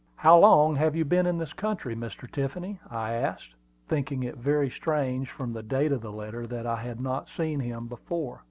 [0.15, 2.27] "How long have you been in this country, Mr.
[2.31, 3.53] Tiffany?" I asked,
[3.87, 7.59] thinking it very strange, from the date of the letter, that I had not seen
[7.59, 8.39] him before.